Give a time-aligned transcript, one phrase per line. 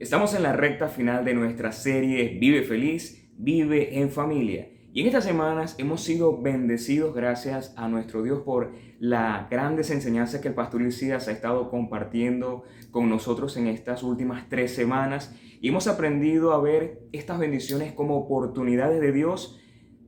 [0.00, 4.70] Estamos en la recta final de nuestra serie Vive feliz, vive en familia.
[4.94, 10.40] Y en estas semanas hemos sido bendecidos gracias a nuestro Dios por la grandes enseñanzas
[10.40, 15.36] que el pastor Ilcidas ha estado compartiendo con nosotros en estas últimas tres semanas.
[15.60, 19.60] Y hemos aprendido a ver estas bendiciones como oportunidades de Dios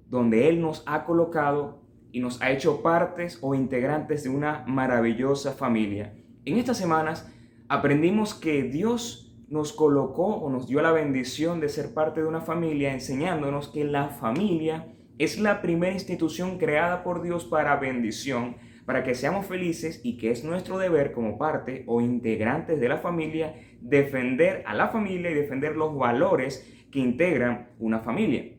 [0.09, 1.83] donde Él nos ha colocado
[2.13, 6.15] y nos ha hecho partes o integrantes de una maravillosa familia.
[6.47, 7.31] En estas semanas
[7.69, 9.22] aprendimos que Dios
[9.53, 13.85] nos colocó o nos dio la bendición de ser parte de una familia, enseñándonos que
[13.85, 20.01] la familia es la primera institución creada por Dios para bendición, para que seamos felices
[20.03, 24.89] y que es nuestro deber como parte o integrantes de la familia defender a la
[24.89, 28.55] familia y defender los valores que integran una familia.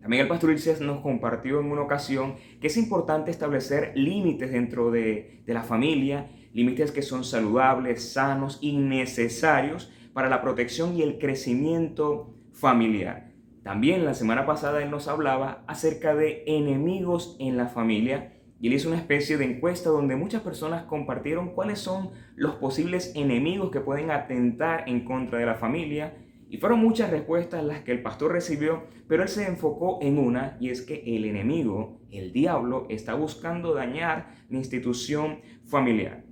[0.00, 4.92] También el pastor Ilses nos compartió en una ocasión que es importante establecer límites dentro
[4.92, 11.02] de, de la familia, límites que son saludables, sanos y necesarios para la protección y
[11.02, 13.30] el crecimiento familiar.
[13.62, 18.74] También la semana pasada él nos hablaba acerca de enemigos en la familia y él
[18.74, 23.80] hizo una especie de encuesta donde muchas personas compartieron cuáles son los posibles enemigos que
[23.80, 26.14] pueden atentar en contra de la familia.
[26.50, 30.58] Y fueron muchas respuestas las que el pastor recibió, pero él se enfocó en una
[30.60, 36.24] y es que el enemigo, el diablo, está buscando dañar la institución familiar.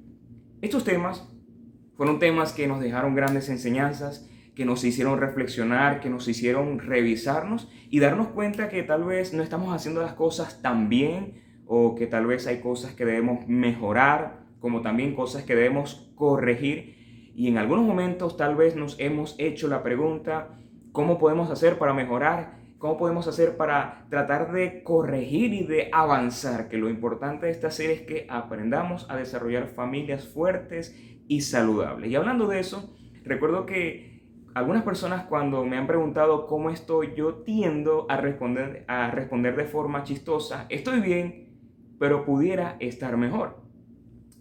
[0.60, 1.32] Estos temas
[1.98, 7.68] fueron temas que nos dejaron grandes enseñanzas, que nos hicieron reflexionar, que nos hicieron revisarnos
[7.90, 12.06] y darnos cuenta que tal vez no estamos haciendo las cosas tan bien o que
[12.06, 17.32] tal vez hay cosas que debemos mejorar, como también cosas que debemos corregir.
[17.34, 20.50] Y en algunos momentos tal vez nos hemos hecho la pregunta,
[20.92, 22.58] ¿cómo podemos hacer para mejorar?
[22.78, 26.68] ¿Cómo podemos hacer para tratar de corregir y de avanzar?
[26.68, 30.96] Que lo importante de esta serie es que aprendamos a desarrollar familias fuertes
[31.28, 32.10] y saludables.
[32.10, 34.08] Y hablando de eso, recuerdo que
[34.54, 39.66] algunas personas cuando me han preguntado cómo estoy, yo tiendo a responder, a responder de
[39.66, 41.58] forma chistosa, estoy bien,
[41.98, 43.62] pero pudiera estar mejor.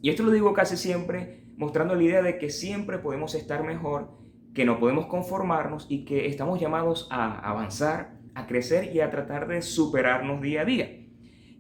[0.01, 4.11] Y esto lo digo casi siempre mostrando la idea de que siempre podemos estar mejor,
[4.53, 9.47] que no podemos conformarnos y que estamos llamados a avanzar, a crecer y a tratar
[9.47, 11.07] de superarnos día a día.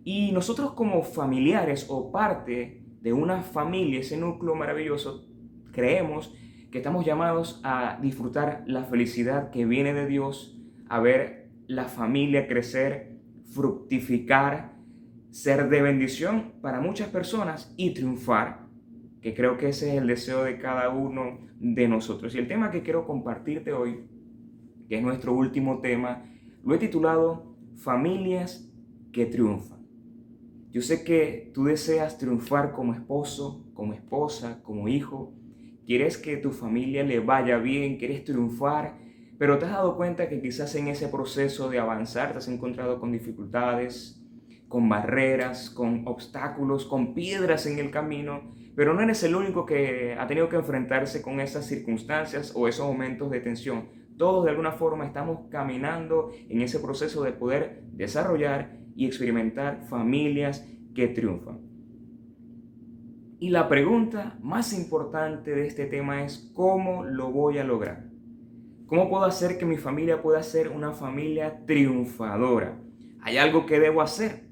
[0.03, 5.27] Y nosotros como familiares o parte de una familia, ese núcleo maravilloso,
[5.71, 6.33] creemos
[6.71, 10.59] que estamos llamados a disfrutar la felicidad que viene de Dios,
[10.89, 14.73] a ver la familia crecer, fructificar,
[15.29, 18.67] ser de bendición para muchas personas y triunfar,
[19.21, 22.35] que creo que ese es el deseo de cada uno de nosotros.
[22.35, 24.07] Y el tema que quiero compartirte hoy,
[24.89, 26.23] que es nuestro último tema,
[26.63, 28.69] lo he titulado Familias
[29.11, 29.76] que triunfan.
[30.77, 35.33] Yo sé que tú deseas triunfar como esposo, como esposa, como hijo.
[35.87, 38.95] Quieres que tu familia le vaya bien, quieres triunfar,
[39.39, 42.99] pero te has dado cuenta que quizás en ese proceso de avanzar te has encontrado
[42.99, 44.23] con dificultades,
[44.67, 50.15] con barreras, con obstáculos, con piedras en el camino, pero no eres el único que
[50.19, 54.71] ha tenido que enfrentarse con esas circunstancias o esos momentos de tensión todos de alguna
[54.71, 61.59] forma estamos caminando en ese proceso de poder desarrollar y experimentar familias que triunfan.
[63.39, 68.09] Y la pregunta más importante de este tema es ¿cómo lo voy a lograr?
[68.87, 72.79] ¿Cómo puedo hacer que mi familia pueda ser una familia triunfadora?
[73.21, 74.47] ¿Hay algo que debo hacer?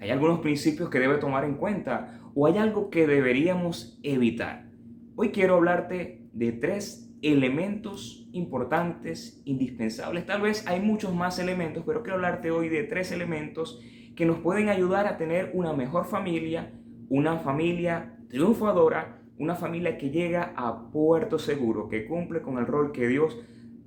[0.00, 2.18] ¿Hay algunos principios que debo tomar en cuenta?
[2.34, 4.70] ¿O hay algo que deberíamos evitar?
[5.16, 10.26] Hoy quiero hablarte de tres elementos importantes, indispensables.
[10.26, 13.80] Tal vez hay muchos más elementos, pero quiero hablarte hoy de tres elementos
[14.16, 16.72] que nos pueden ayudar a tener una mejor familia,
[17.08, 22.92] una familia triunfadora, una familia que llega a puerto seguro, que cumple con el rol
[22.92, 23.38] que Dios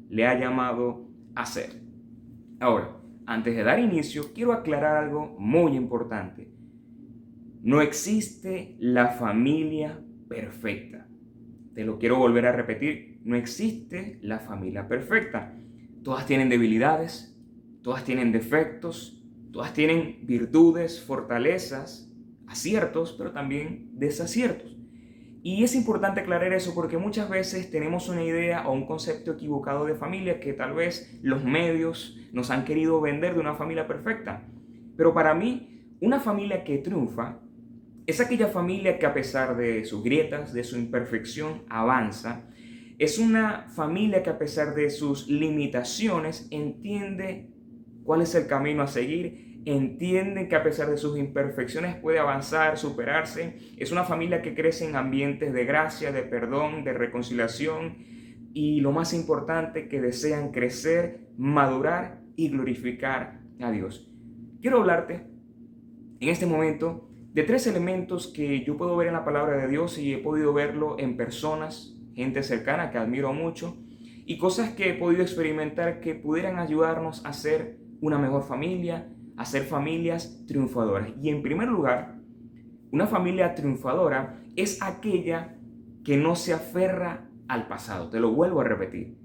[0.09, 1.81] le ha llamado a hacer.
[2.59, 6.51] Ahora, antes de dar inicio, quiero aclarar algo muy importante.
[7.61, 11.07] No existe la familia perfecta.
[11.73, 15.53] Te lo quiero volver a repetir no existe la familia perfecta.
[16.03, 17.37] Todas tienen debilidades,
[17.81, 22.11] todas tienen defectos, todas tienen virtudes, fortalezas,
[22.47, 24.77] aciertos, pero también desaciertos.
[25.45, 29.85] Y es importante aclarar eso porque muchas veces tenemos una idea o un concepto equivocado
[29.85, 34.47] de familia que tal vez los medios nos han querido vender de una familia perfecta.
[34.95, 37.39] Pero para mí, una familia que triunfa
[38.05, 42.49] es aquella familia que a pesar de sus grietas, de su imperfección, avanza
[42.99, 47.49] es una familia que a pesar de sus limitaciones entiende
[48.03, 52.77] cuál es el camino a seguir, entiende que a pesar de sus imperfecciones puede avanzar,
[52.77, 53.57] superarse.
[53.77, 57.97] Es una familia que crece en ambientes de gracia, de perdón, de reconciliación,
[58.53, 64.11] y lo más importante, que desean crecer, madurar y glorificar a Dios.
[64.61, 65.25] Quiero hablarte
[66.19, 69.97] en este momento de tres elementos que yo puedo ver en la palabra de Dios
[69.97, 73.77] y he podido verlo en personas, gente cercana que admiro mucho
[74.25, 79.45] y cosas que he podido experimentar que pudieran ayudarnos a ser una mejor familia, a
[79.45, 81.09] ser familias triunfadoras.
[81.21, 82.19] Y en primer lugar,
[82.91, 85.57] una familia triunfadora es aquella
[86.03, 88.09] que no se aferra al pasado.
[88.09, 89.17] Te lo vuelvo a repetir.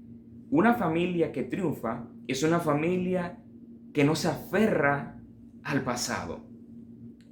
[0.49, 3.37] Una familia que triunfa es una familia
[3.93, 5.19] que no se aferra
[5.63, 6.47] al pasado.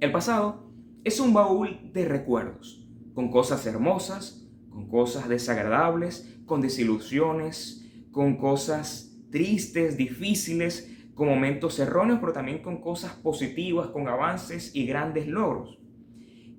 [0.00, 0.70] El pasado
[1.04, 4.47] es un baúl de recuerdos, con cosas hermosas,
[4.78, 12.80] con cosas desagradables, con desilusiones, con cosas tristes, difíciles, con momentos erróneos, pero también con
[12.80, 15.80] cosas positivas, con avances y grandes logros.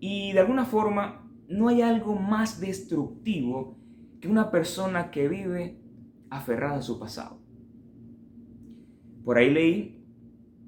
[0.01, 3.77] Y de alguna forma, no hay algo más destructivo
[4.19, 5.79] que una persona que vive
[6.29, 7.41] aferrada a su pasado.
[9.23, 10.03] Por ahí leí,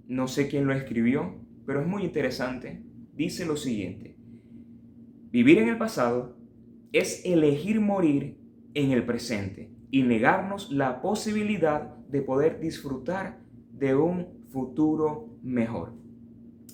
[0.07, 2.81] no sé quién lo escribió, pero es muy interesante.
[3.13, 4.15] Dice lo siguiente,
[5.31, 6.40] vivir en el pasado
[6.91, 8.37] es elegir morir
[8.73, 13.39] en el presente y negarnos la posibilidad de poder disfrutar
[13.71, 15.93] de un futuro mejor.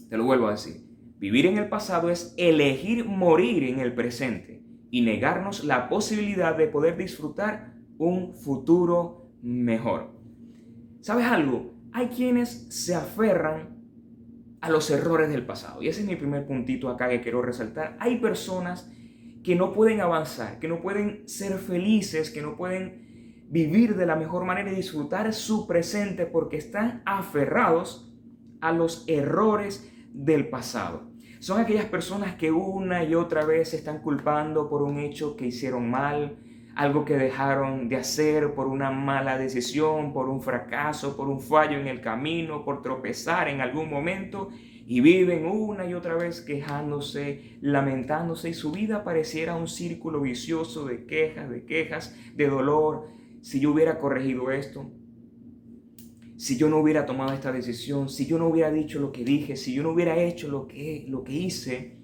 [0.10, 0.84] Te lo vuelvo a decir,
[1.19, 6.68] vivir en el pasado es elegir morir en el presente y negarnos la posibilidad de
[6.68, 10.12] poder disfrutar un futuro mejor.
[11.02, 11.74] ¿Sabes algo?
[11.92, 13.78] Hay quienes se aferran
[14.62, 15.81] a los errores del pasado.
[15.81, 17.96] Y ese es mi primer puntito acá que quiero resaltar.
[18.00, 18.92] Hay personas
[19.48, 24.18] que no pueden avanzar, que no pueden ser felices, que no pueden vivir de la
[24.18, 28.14] mejor manera y disfrutar su presente porque están aferrados
[28.60, 31.04] a los errores del pasado.
[31.40, 35.46] Son aquellas personas que una y otra vez se están culpando por un hecho que
[35.46, 36.40] hicieron mal,
[36.76, 41.80] algo que dejaron de hacer por una mala decisión, por un fracaso, por un fallo
[41.80, 44.50] en el camino, por tropezar en algún momento
[44.89, 50.86] y viven una y otra vez quejándose, lamentándose y su vida pareciera un círculo vicioso
[50.86, 53.10] de quejas, de quejas, de dolor.
[53.42, 54.89] Si yo hubiera corregido esto,
[56.38, 59.57] si yo no hubiera tomado esta decisión, si yo no hubiera dicho lo que dije,
[59.57, 61.98] si yo no hubiera hecho lo que, lo que hice.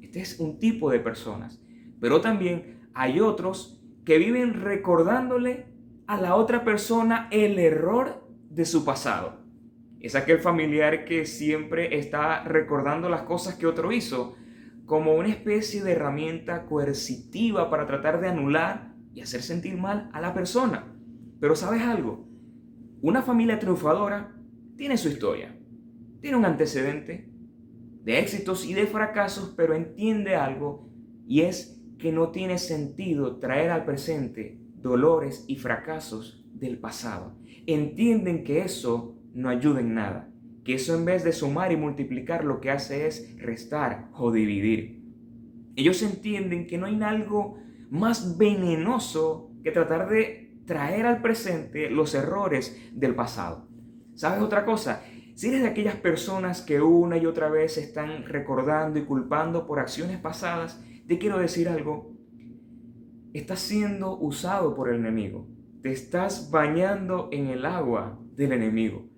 [0.00, 1.60] Este es un tipo de personas.
[2.00, 5.66] Pero también hay otros que viven recordándole
[6.06, 9.45] a la otra persona el error de su pasado.
[10.00, 14.36] Es aquel familiar que siempre está recordando las cosas que otro hizo
[14.84, 20.20] como una especie de herramienta coercitiva para tratar de anular y hacer sentir mal a
[20.20, 20.94] la persona.
[21.40, 22.28] Pero sabes algo,
[23.02, 24.34] una familia triunfadora
[24.76, 25.58] tiene su historia,
[26.20, 27.30] tiene un antecedente
[28.04, 30.88] de éxitos y de fracasos, pero entiende algo
[31.26, 37.36] y es que no tiene sentido traer al presente dolores y fracasos del pasado.
[37.66, 40.30] Entienden que eso no ayuda en nada,
[40.64, 45.04] que eso en vez de sumar y multiplicar lo que hace es restar o dividir.
[45.76, 47.58] Ellos entienden que no hay algo
[47.90, 53.68] más venenoso que tratar de traer al presente los errores del pasado.
[54.14, 55.02] ¿Sabes otra cosa?
[55.34, 59.78] Si eres de aquellas personas que una y otra vez están recordando y culpando por
[59.78, 62.16] acciones pasadas, te quiero decir algo.
[63.34, 65.46] Estás siendo usado por el enemigo.
[65.82, 69.15] Te estás bañando en el agua del enemigo.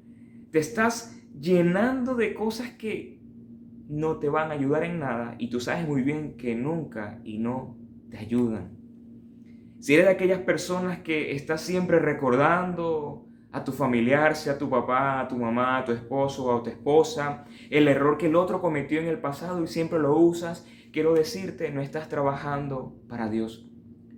[0.50, 3.20] Te estás llenando de cosas que
[3.88, 7.38] no te van a ayudar en nada y tú sabes muy bien que nunca y
[7.38, 7.76] no
[8.10, 8.76] te ayudan.
[9.80, 15.20] Si eres de aquellas personas que estás siempre recordando a tu familiar, sea tu papá,
[15.20, 18.60] a tu mamá, a tu esposo o a tu esposa, el error que el otro
[18.60, 23.70] cometió en el pasado y siempre lo usas, quiero decirte, no estás trabajando para Dios.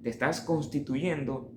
[0.03, 1.53] Te estás constituyendo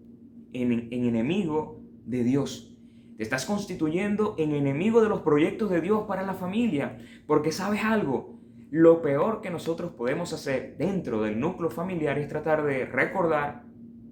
[0.52, 2.73] en, en enemigo de Dios.
[3.18, 6.98] Te estás constituyendo en enemigo de los proyectos de Dios para la familia.
[7.28, 8.40] Porque sabes algo,
[8.72, 13.64] lo peor que nosotros podemos hacer dentro del núcleo familiar es tratar de recordar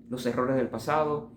[0.10, 1.31] los errores del pasado,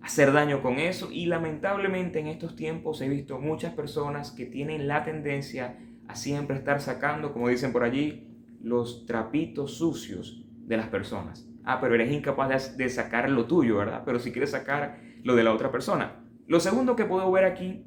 [0.00, 4.88] hacer daño con eso y lamentablemente en estos tiempos he visto muchas personas que tienen
[4.88, 5.78] la tendencia
[6.08, 8.26] a siempre estar sacando, como dicen por allí,
[8.62, 11.46] los trapitos sucios de las personas.
[11.64, 14.02] Ah, pero eres incapaz de, sacar lo tuyo, ¿verdad?
[14.04, 16.19] Pero si quieres sacar lo de la otra persona.
[16.50, 17.84] Lo segundo que puedo ver aquí,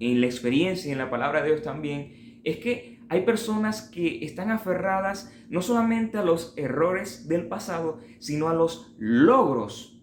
[0.00, 4.24] en la experiencia y en la palabra de Dios también, es que hay personas que
[4.24, 10.02] están aferradas no solamente a los errores del pasado, sino a los logros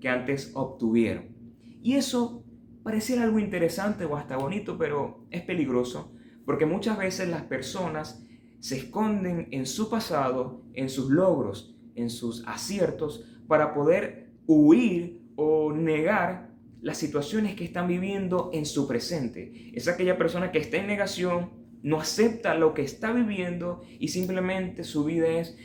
[0.00, 1.34] que antes obtuvieron.
[1.82, 2.44] Y eso
[2.84, 6.14] pareciera algo interesante o hasta bonito, pero es peligroso,
[6.46, 8.24] porque muchas veces las personas
[8.60, 15.72] se esconden en su pasado, en sus logros, en sus aciertos, para poder huir o
[15.72, 16.49] negar
[16.82, 19.70] las situaciones que están viviendo en su presente.
[19.74, 21.50] Es aquella persona que está en negación,
[21.82, 25.56] no acepta lo que está viviendo y simplemente su vida es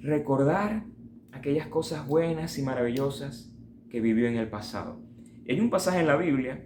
[0.00, 0.84] recordar
[1.32, 3.52] aquellas cosas buenas y maravillosas
[3.90, 5.00] que vivió en el pasado.
[5.48, 6.64] hay un pasaje en la Biblia,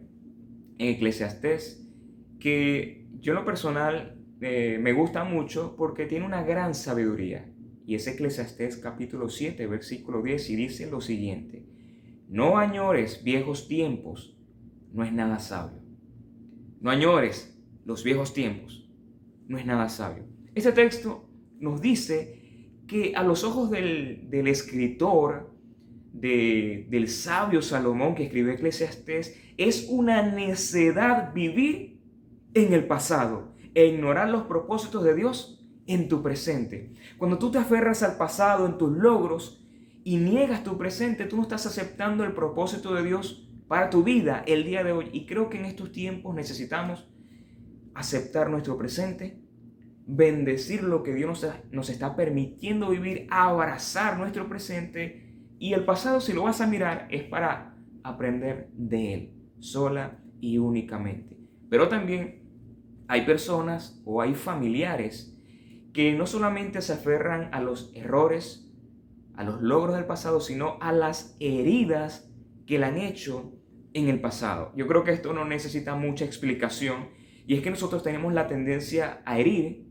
[0.78, 1.87] en Eclesiastés,
[2.38, 7.50] que yo en lo personal eh, me gusta mucho porque tiene una gran sabiduría.
[7.87, 11.64] Y es Eclesiastés capítulo 7, versículo 10, y dice lo siguiente.
[12.28, 14.37] No añores viejos tiempos,
[14.92, 15.80] no es nada sabio.
[16.80, 18.90] No añores los viejos tiempos,
[19.47, 20.25] no es nada sabio.
[20.54, 21.28] Este texto
[21.59, 22.47] nos dice
[22.87, 25.54] que a los ojos del, escritor,
[26.12, 32.00] del sabio Salomón que escribió Eclesiastés, es una necedad vivir
[32.54, 36.92] en el pasado e ignorar los propósitos de Dios en tu presente.
[37.18, 39.65] Cuando tú te aferras al pasado, en tus logros,
[40.06, 44.44] y niegas tu presente, tú no estás aceptando el propósito de Dios para tu vida
[44.46, 45.10] el día de hoy.
[45.12, 47.10] Y creo que en estos tiempos necesitamos
[47.92, 49.42] aceptar nuestro presente,
[50.06, 55.40] bendecir lo que Dios nos, nos está permitiendo vivir, abrazar nuestro presente.
[55.58, 60.58] Y el pasado, si lo vas a mirar, es para aprender de él, sola y
[60.58, 61.36] únicamente.
[61.68, 62.44] Pero también
[63.08, 65.36] hay personas o hay familiares
[65.92, 68.65] que no solamente se aferran a los errores,
[69.37, 72.31] a los logros del pasado, sino a las heridas
[72.66, 73.52] que le han hecho
[73.93, 74.73] en el pasado.
[74.76, 77.09] Yo creo que esto no necesita mucha explicación
[77.47, 79.87] y es que nosotros tenemos la tendencia a herir,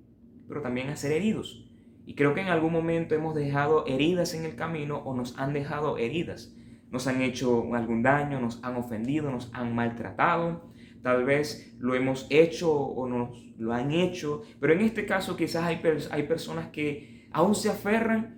[0.48, 1.66] pero también a ser heridos.
[2.06, 5.54] Y creo que en algún momento hemos dejado heridas en el camino o nos han
[5.54, 6.54] dejado heridas.
[6.92, 10.70] Nos han hecho algún daño, nos han ofendido, nos han maltratado.
[11.02, 14.44] Tal vez lo hemos hecho o nos lo han hecho.
[14.60, 18.35] Pero en este caso quizás hay, hay personas que aún se aferran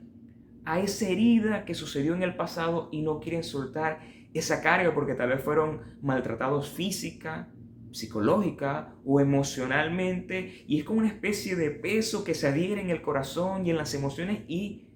[0.67, 4.01] a esa herida que sucedió en el pasado y no quieren soltar
[4.33, 7.47] esa carga porque tal vez fueron maltratados física,
[7.93, 13.01] psicológica o emocionalmente y es como una especie de peso que se adhiere en el
[13.01, 14.89] corazón y en las emociones y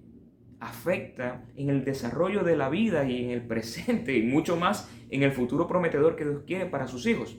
[0.60, 5.24] afecta en el desarrollo de la vida y en el presente y mucho más en
[5.24, 7.38] el futuro prometedor que Dios quiere para sus hijos.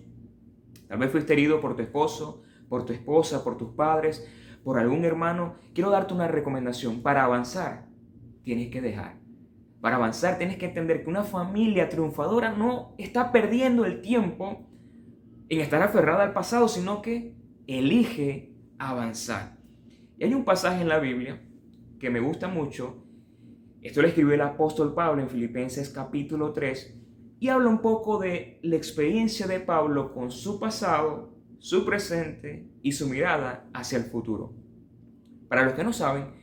[0.89, 4.27] Tal vez fuiste herido por tu esposo, por tu esposa, por tus padres,
[4.65, 5.57] por algún hermano.
[5.75, 7.92] Quiero darte una recomendación para avanzar
[8.45, 9.21] tienes que dejar.
[9.81, 14.69] Para avanzar tienes que entender que una familia triunfadora no está perdiendo el tiempo
[15.49, 17.35] en estar aferrada al pasado, sino que
[17.67, 19.59] elige avanzar.
[20.19, 21.43] Y hay un pasaje en la Biblia
[21.99, 23.05] que me gusta mucho.
[23.81, 26.99] Esto lo escribió el apóstol Pablo en Filipenses capítulo 3
[27.41, 32.93] y habla un poco de la experiencia de Pablo con su pasado, su presente y
[32.93, 34.55] su mirada hacia el futuro.
[35.49, 36.42] Para los que no saben,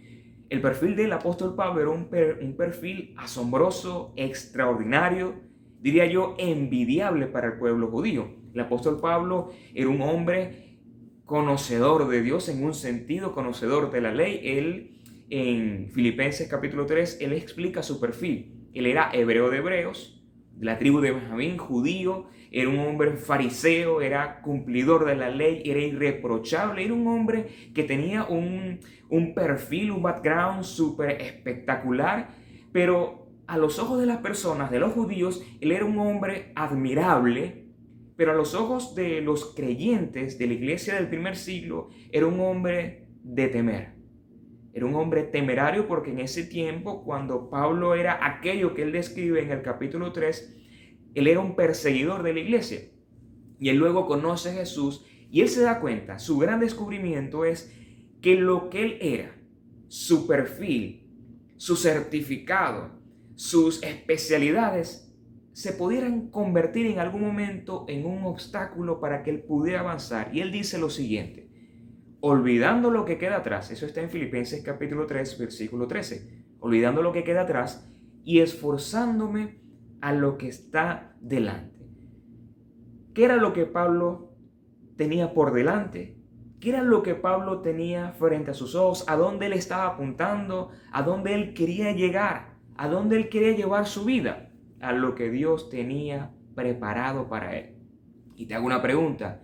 [0.50, 5.36] el perfil del apóstol Pablo era un, perfil asombroso, extraordinario,
[5.79, 8.29] diría yo, envidiable para el pueblo judío.
[8.53, 10.79] El apóstol Pablo era un hombre
[11.25, 14.41] conocedor de Dios en un sentido, conocedor de la ley.
[14.44, 18.70] Él, en Filipenses capítulo 3, él explica su perfil.
[18.74, 20.19] Él era hebreo de hebreos,
[20.60, 25.62] de la tribu de Benjamín, judío, era un hombre fariseo, era cumplidor de la ley,
[25.63, 32.32] era irreprochable, era un hombre que tenía un, un perfil, un background súper espectacular,
[32.74, 37.68] pero a los ojos de las personas, de los judíos, él era un hombre admirable,
[38.18, 42.38] pero a los ojos de los creyentes de la iglesia del primer siglo, era un
[42.42, 43.99] hombre de temer.
[44.74, 49.42] Era un hombre temerario porque en ese tiempo, cuando Pablo era aquello que él describe
[49.42, 50.58] en el capítulo 3,
[51.16, 52.82] él era un perseguidor de la iglesia.
[53.60, 57.74] Y él luego conoce a Jesús y él se da cuenta, su gran descubrimiento es
[58.22, 59.36] que lo que él era,
[59.88, 61.08] su perfil,
[61.58, 62.92] su certificado,
[63.36, 65.14] sus especialidades,
[65.54, 70.30] se pudieran convertir en algún momento en un obstáculo para que él pudiera avanzar.
[70.34, 71.49] Y él dice lo siguiente,
[72.22, 77.14] olvidando lo que queda atrás, eso está en Filipenses capítulo 3, versículo 13, olvidando lo
[77.14, 77.90] que queda atrás
[78.24, 79.62] y esforzándome
[80.02, 81.86] a lo que está delante.
[83.14, 84.34] ¿Qué era lo que Pablo
[84.96, 86.18] tenía por delante?
[86.60, 89.06] ¿Qué era lo que Pablo tenía frente a sus ojos?
[89.08, 90.72] ¿A dónde él estaba apuntando?
[90.92, 92.56] ¿A dónde él quería llegar?
[92.76, 94.52] ¿A dónde él quería llevar su vida?
[94.82, 97.76] A lo que Dios tenía preparado para él.
[98.36, 99.42] Y te hago una pregunta.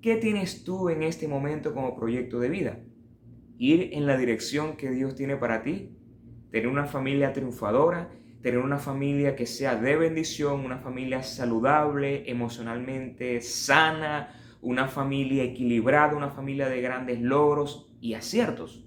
[0.00, 2.80] ¿Qué tienes tú en este momento como proyecto de vida?
[3.58, 5.96] ¿Ir en la dirección que Dios tiene para ti?
[6.50, 8.10] ¿Tener una familia triunfadora?
[8.42, 16.16] tener una familia que sea de bendición, una familia saludable, emocionalmente sana, una familia equilibrada,
[16.16, 18.86] una familia de grandes logros y aciertos.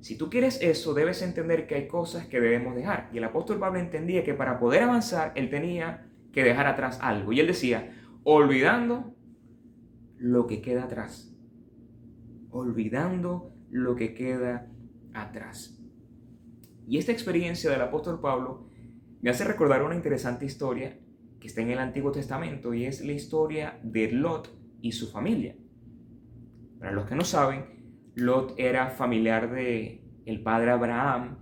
[0.00, 3.10] Si tú quieres eso, debes entender que hay cosas que debemos dejar.
[3.12, 7.32] Y el apóstol Pablo entendía que para poder avanzar, él tenía que dejar atrás algo.
[7.32, 9.15] Y él decía, olvidando
[10.18, 11.34] lo que queda atrás.
[12.50, 14.70] Olvidando lo que queda
[15.12, 15.78] atrás.
[16.86, 18.68] Y esta experiencia del apóstol Pablo
[19.20, 20.98] me hace recordar una interesante historia
[21.40, 25.56] que está en el Antiguo Testamento y es la historia de Lot y su familia.
[26.78, 27.64] Para los que no saben,
[28.14, 31.38] Lot era familiar de el padre Abraham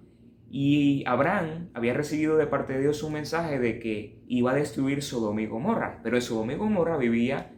[0.50, 5.02] y Abraham había recibido de parte de Dios un mensaje de que iba a destruir
[5.02, 7.52] Sodoma y Gomorra, pero en Sodoma y Gomorra vivía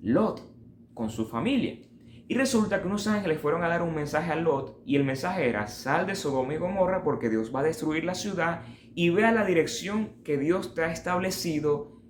[0.00, 0.55] Lot
[0.96, 1.78] con su familia.
[2.26, 5.48] Y resulta que unos ángeles fueron a dar un mensaje a Lot y el mensaje
[5.48, 8.62] era, sal de Sodoma y Gomorra porque Dios va a destruir la ciudad
[8.96, 12.02] y ve a la dirección que Dios te ha establecido,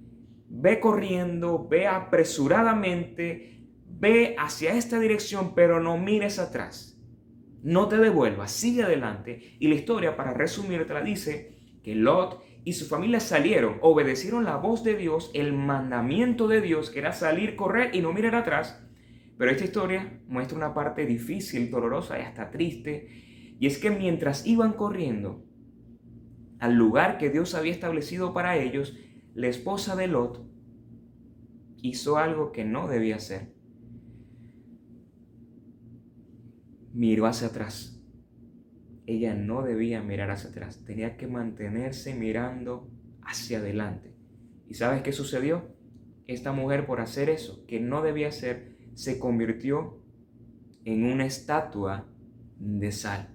[0.49, 6.99] ve corriendo, ve apresuradamente, ve hacia esta dirección, pero no mires atrás.
[7.63, 9.57] No te devuelvas, sigue adelante.
[9.59, 14.85] Y la historia, para resumirte, dice que Lot y su familia salieron, obedecieron la voz
[14.85, 18.83] de Dios, el mandamiento de Dios, que era salir, correr y no mirar atrás
[19.37, 24.47] pero esta historia muestra una parte difícil, dolorosa y hasta triste, y es que mientras
[24.47, 25.45] iban corriendo
[26.59, 28.97] al lugar que Dios había establecido para ellos,
[29.35, 30.43] la esposa de Lot
[31.83, 33.55] hizo algo que no debía hacer.
[36.95, 37.96] Miró hacia atrás.
[39.07, 42.91] Ella no debía mirar hacia atrás, tenía que mantenerse mirando
[43.23, 44.15] hacia adelante.
[44.69, 45.75] ¿Y sabes qué sucedió?
[46.27, 50.03] Esta mujer por hacer eso, que no debía hacer, se convirtió
[50.85, 52.09] en una estatua
[52.59, 53.29] de sal.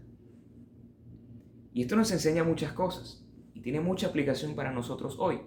[1.73, 5.39] Y esto nos enseña muchas cosas y tiene mucha aplicación para nosotros hoy.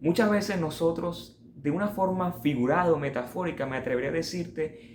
[0.00, 4.92] Muchas veces nosotros, de una forma figurada o metafórica, me atrevería a decirte,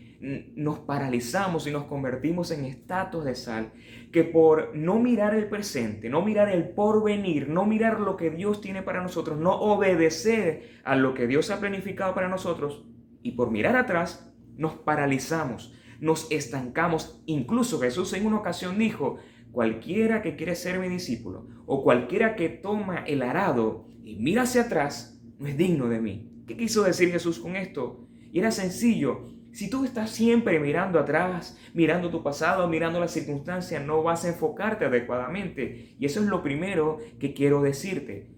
[0.56, 3.72] nos paralizamos y nos convertimos en estatuas de sal,
[4.12, 8.62] que por no mirar el presente, no mirar el porvenir, no mirar lo que Dios
[8.62, 12.86] tiene para nosotros, no obedecer a lo que Dios ha planificado para nosotros,
[13.22, 17.22] y por mirar atrás, nos paralizamos, nos estancamos.
[17.26, 19.18] Incluso Jesús en una ocasión dijo,
[19.52, 24.64] cualquiera que quiere ser mi discípulo o cualquiera que toma el arado y mira hacia
[24.64, 26.37] atrás, no es digno de mí.
[26.48, 28.08] ¿Qué quiso decir Jesús con esto?
[28.32, 29.26] Y era sencillo.
[29.52, 34.30] Si tú estás siempre mirando atrás, mirando tu pasado, mirando las circunstancias, no vas a
[34.30, 35.96] enfocarte adecuadamente.
[36.00, 38.32] Y eso es lo primero que quiero decirte.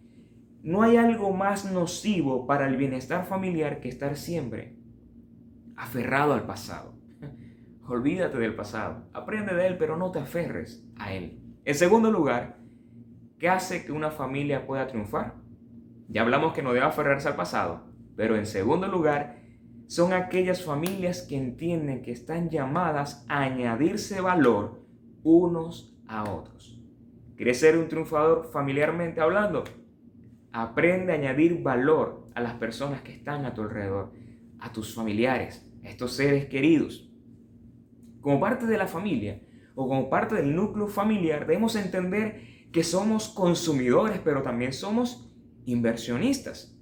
[0.64, 4.76] No hay algo más nocivo para el bienestar familiar que estar siempre
[5.78, 6.96] aferrado al pasado.
[7.88, 11.40] Olvídate del pasado, aprende de él, pero no te aferres a él.
[11.64, 12.58] En segundo lugar,
[13.38, 15.36] ¿qué hace que una familia pueda triunfar?
[16.08, 17.89] Ya hablamos que no debe aferrarse al pasado,
[18.20, 19.38] pero en segundo lugar,
[19.88, 24.84] son aquellas familias que entienden que están llamadas a añadirse valor
[25.24, 26.84] unos a otros.
[27.38, 29.64] ¿Quieres ser un triunfador familiarmente hablando?
[30.52, 34.12] Aprende a añadir valor a las personas que están a tu alrededor,
[34.60, 37.10] a tus familiares, estos seres queridos.
[38.20, 39.40] Como parte de la familia
[39.76, 45.32] o como parte del núcleo familiar, debemos entender que somos consumidores, pero también somos
[45.64, 46.76] inversionistas.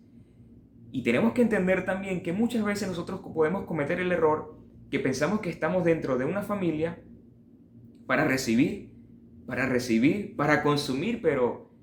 [0.91, 4.57] Y tenemos que entender también que muchas veces nosotros podemos cometer el error
[4.89, 7.01] que pensamos que estamos dentro de una familia
[8.05, 8.93] para recibir,
[9.45, 11.73] para recibir, para consumir, pero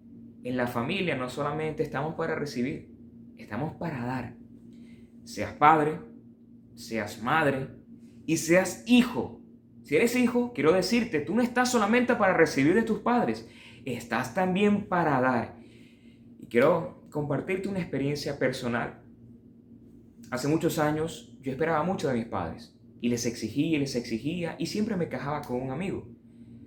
[0.43, 2.91] en la familia no solamente estamos para recibir,
[3.37, 4.37] estamos para dar.
[5.25, 6.01] Seas padre,
[6.75, 7.69] seas madre
[8.27, 9.41] y seas hijo.
[9.83, 13.47] Si eres hijo, quiero decirte, tú no estás solamente para recibir de tus padres,
[13.85, 15.57] estás también para dar.
[16.39, 19.01] Y quiero compartirte una experiencia personal.
[20.33, 24.57] Hace muchos años yo esperaba mucho de mis padres y les exigía y les exigía
[24.59, 26.09] y siempre me quejaba con un amigo.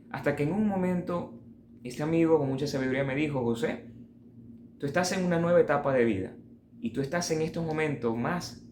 [0.09, 1.37] Hasta que en un momento
[1.83, 3.89] este amigo con mucha sabiduría me dijo, José,
[4.79, 6.33] tú estás en una nueva etapa de vida
[6.79, 8.65] y tú estás en estos momentos más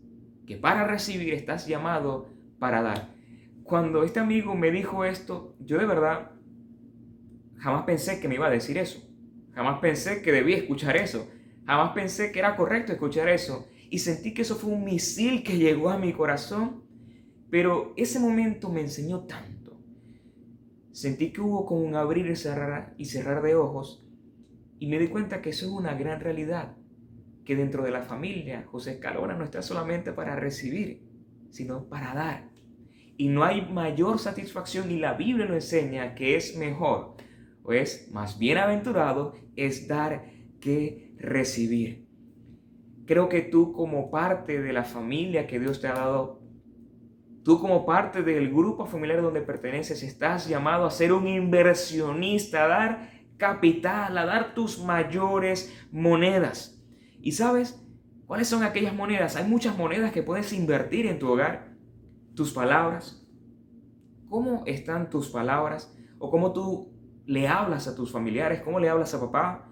[0.48, 3.10] que para recibir estás llamado para dar.
[3.66, 6.32] Cuando este amigo me dijo esto, yo de verdad
[7.58, 9.06] jamás pensé que me iba a decir eso.
[9.52, 11.30] Jamás pensé que debía escuchar eso.
[11.66, 13.68] Jamás pensé que era correcto escuchar eso.
[13.90, 16.84] Y sentí que eso fue un misil que llegó a mi corazón.
[17.50, 19.80] Pero ese momento me enseñó tanto.
[20.92, 24.06] Sentí que hubo como un abrir y cerrar, y cerrar de ojos.
[24.80, 26.76] Y me di cuenta que eso es una gran realidad
[27.46, 31.04] que dentro de la familia José Escalona no está solamente para recibir,
[31.52, 32.50] sino para dar.
[33.18, 37.16] Y no hay mayor satisfacción y la Biblia nos enseña que es mejor
[37.64, 40.26] o es más bienaventurado es dar
[40.60, 42.08] que recibir.
[43.06, 46.46] Creo que tú como parte de la familia que Dios te ha dado
[47.46, 52.68] Tú como parte del grupo familiar donde perteneces estás llamado a ser un inversionista, a
[52.68, 56.84] dar capital, a dar tus mayores monedas.
[57.22, 57.80] ¿Y sabes
[58.26, 59.36] cuáles son aquellas monedas?
[59.36, 61.76] Hay muchas monedas que puedes invertir en tu hogar.
[62.34, 63.24] Tus palabras.
[64.28, 65.96] ¿Cómo están tus palabras?
[66.18, 66.96] ¿O cómo tú
[67.28, 68.64] le hablas a tus familiares?
[68.64, 69.65] ¿Cómo le hablas a papá?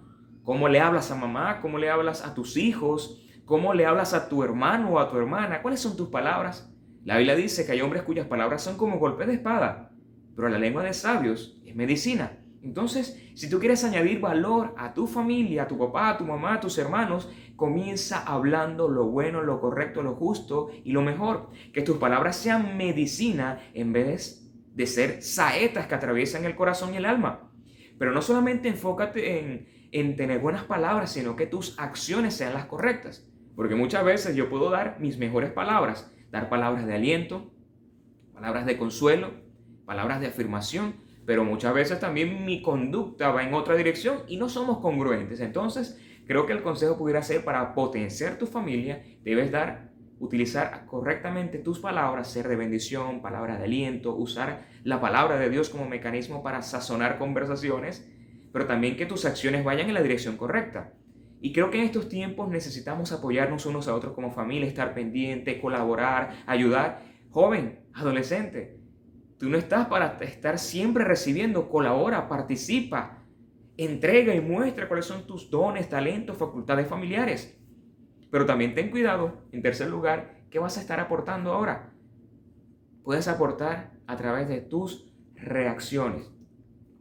[0.43, 1.62] ¿Cómo le hablas a mamá?
[1.62, 3.21] ¿Cómo le hablas a tus hijos?
[3.45, 5.62] ¿Cómo le hablas a tu hermano o a tu hermana?
[5.62, 6.69] ¿Cuáles son tus palabras?
[7.06, 9.93] La Biblia dice que hay hombres cuyas palabras son como golpe de espada,
[10.36, 12.39] pero la lengua de sabios es medicina.
[12.62, 16.56] Entonces, si tú quieres añadir valor a tu familia, a tu papá, a tu mamá,
[16.56, 21.51] a tus hermanos, comienza hablando lo bueno, lo correcto, lo justo y lo mejor.
[21.73, 26.97] Que tus palabras sean medicina en vez de ser saetas que atraviesan el corazón y
[26.97, 27.49] el alma.
[27.97, 32.65] Pero no solamente enfócate en, en tener buenas palabras, sino que tus acciones sean las
[32.65, 33.25] correctas.
[33.56, 37.51] Porque muchas veces yo puedo dar mis mejores palabras, dar palabras de aliento,
[38.34, 39.32] palabras de consuelo,
[39.86, 40.95] palabras de afirmación,
[41.27, 45.39] pero muchas veces también mi conducta va en otra dirección y no somos congruentes.
[45.39, 51.60] Entonces, creo que el consejo pudiera ser para potenciar tu familia, debes dar, utilizar correctamente
[51.60, 56.41] tus palabras, ser de bendición, palabras de aliento, usar la palabra de Dios como mecanismo
[56.41, 58.10] para sazonar conversaciones,
[58.54, 60.94] pero también que tus acciones vayan en la dirección correcta.
[61.42, 65.60] Y creo que en estos tiempos necesitamos apoyarnos unos a otros como familia, estar pendiente,
[65.60, 67.02] colaborar, ayudar.
[67.32, 68.80] Joven, adolescente,
[69.39, 73.24] tú no estás para estar siempre recibiendo, colabora, participa,
[73.76, 77.60] entrega y muestra cuáles son tus dones, talentos, facultades familiares.
[78.30, 81.92] Pero también ten cuidado, en tercer lugar, ¿qué vas a estar aportando ahora?
[83.04, 86.32] Puedes aportar a través de tus reacciones,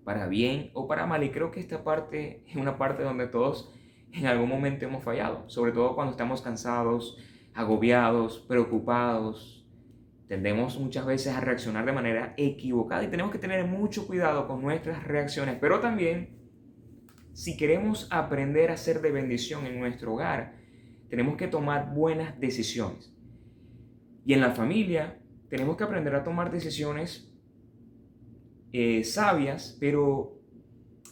[0.04, 1.22] para bien o para mal.
[1.22, 3.72] Y creo que esta parte es una parte donde todos
[4.12, 7.18] en algún momento hemos fallado, sobre todo cuando estamos cansados,
[7.54, 9.66] agobiados, preocupados.
[10.28, 14.62] Tendemos muchas veces a reaccionar de manera equivocada y tenemos que tener mucho cuidado con
[14.62, 16.40] nuestras reacciones, pero también
[17.32, 20.54] si queremos aprender a ser de bendición en nuestro hogar,
[21.08, 23.14] tenemos que tomar buenas decisiones.
[24.24, 27.31] Y en la familia tenemos que aprender a tomar decisiones
[28.72, 30.38] eh, sabias, pero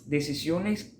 [0.06, 0.98] decisiones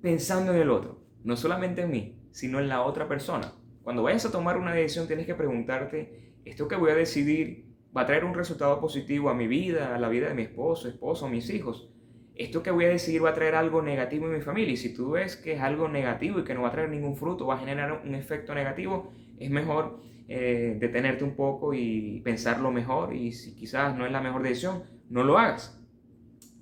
[0.00, 3.52] pensando en el otro, no solamente en mí, sino en la otra persona.
[3.82, 8.02] Cuando vayas a tomar una decisión tienes que preguntarte, ¿esto que voy a decidir va
[8.02, 11.28] a traer un resultado positivo a mi vida, a la vida de mi esposo, esposo,
[11.28, 11.88] mis hijos?
[12.34, 14.72] ¿Esto que voy a decidir va a traer algo negativo en mi familia?
[14.72, 17.16] Y si tú ves que es algo negativo y que no va a traer ningún
[17.16, 22.70] fruto, va a generar un efecto negativo, es mejor eh, detenerte un poco y pensarlo
[22.70, 23.14] mejor.
[23.14, 24.82] Y si quizás no es la mejor decisión,
[25.12, 25.78] no lo hagas.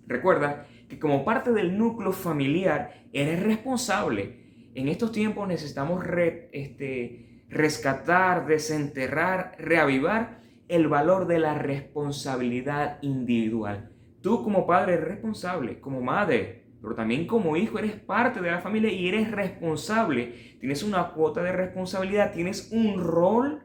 [0.07, 4.71] Recuerda que como parte del núcleo familiar eres responsable.
[4.75, 6.05] En estos tiempos necesitamos
[6.53, 13.93] este, rescatar, desenterrar, reavivar el valor de la responsabilidad individual.
[14.21, 18.61] Tú como padre eres responsable, como madre, pero también como hijo eres parte de la
[18.61, 20.57] familia y eres responsable.
[20.59, 23.63] Tienes una cuota de responsabilidad, tienes un rol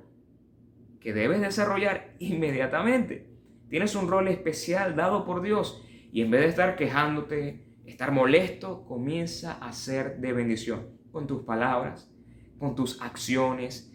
[0.99, 3.34] que debes desarrollar inmediatamente.
[3.69, 8.85] Tienes un rol especial dado por Dios y en vez de estar quejándote, estar molesto,
[8.85, 12.11] comienza a ser de bendición con tus palabras,
[12.57, 13.91] con tus acciones,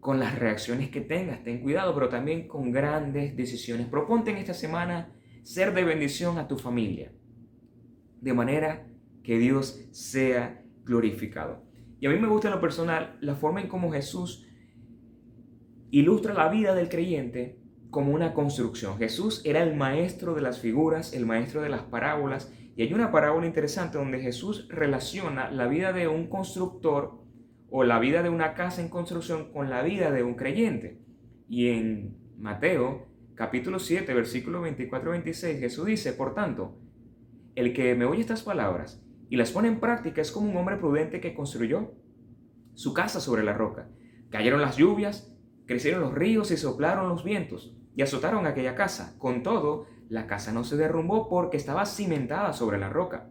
[0.00, 1.42] con las reacciones que tengas.
[1.42, 3.86] Ten cuidado, pero también con grandes decisiones.
[3.86, 7.12] Proponte en esta semana ser de bendición a tu familia,
[8.20, 8.86] de manera
[9.22, 11.64] que Dios sea glorificado.
[12.00, 14.46] Y a mí me gusta en lo personal la forma en cómo Jesús
[15.90, 17.63] ilustra la vida del creyente
[17.94, 18.98] como una construcción.
[18.98, 23.12] Jesús era el maestro de las figuras, el maestro de las parábolas, y hay una
[23.12, 27.22] parábola interesante donde Jesús relaciona la vida de un constructor
[27.70, 30.98] o la vida de una casa en construcción con la vida de un creyente.
[31.48, 36.76] Y en Mateo capítulo 7, versículo 24-26, Jesús dice, por tanto,
[37.54, 40.78] el que me oye estas palabras y las pone en práctica es como un hombre
[40.78, 41.94] prudente que construyó
[42.74, 43.88] su casa sobre la roca.
[44.30, 45.32] Cayeron las lluvias,
[45.66, 49.14] crecieron los ríos y soplaron los vientos y azotaron aquella casa.
[49.18, 53.30] Con todo, la casa no se derrumbó porque estaba cimentada sobre la roca.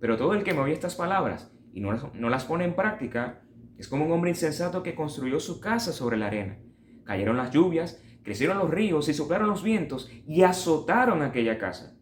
[0.00, 2.74] Pero todo el que me oye estas palabras y no las, no las pone en
[2.74, 3.42] práctica
[3.76, 6.58] es como un hombre insensato que construyó su casa sobre la arena.
[7.04, 11.96] Cayeron las lluvias, crecieron los ríos y soplaron los vientos y azotaron aquella casa.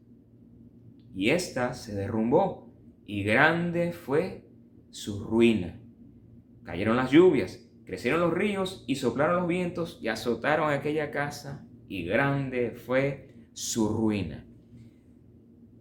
[1.14, 2.72] Y ésta se derrumbó
[3.06, 4.48] y grande fue
[4.90, 5.80] su ruina.
[6.64, 12.04] Cayeron las lluvias, crecieron los ríos y soplaron los vientos y azotaron aquella casa y
[12.04, 14.46] grande fue su ruina.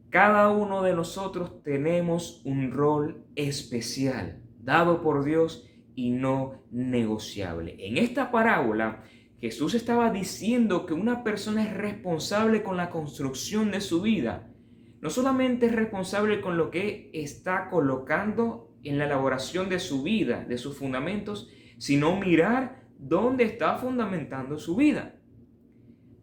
[0.10, 7.78] Cada uno de nosotros tenemos un rol especial, dado por Dios y no negociable.
[7.80, 9.06] En esta parábola,
[9.40, 14.52] Jesús estaba diciendo que una persona es responsable con la construcción de su vida.
[15.00, 20.44] No solamente es responsable con lo que está colocando en la elaboración de su vida,
[20.44, 25.16] de sus fundamentos, sino mirar dónde está fundamentando su vida.